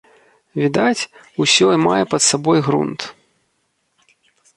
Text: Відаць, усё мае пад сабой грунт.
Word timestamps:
Відаць, 0.61 1.07
усё 1.45 1.67
мае 1.87 2.03
пад 2.13 2.21
сабой 2.29 2.59
грунт. 2.69 2.99